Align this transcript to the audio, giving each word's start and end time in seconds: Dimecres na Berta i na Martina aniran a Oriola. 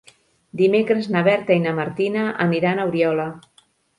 Dimecres 0.61 1.09
na 1.15 1.21
Berta 1.27 1.57
i 1.59 1.61
na 1.67 1.75
Martina 1.81 2.25
aniran 2.47 2.81
a 2.85 2.89
Oriola. 2.93 3.29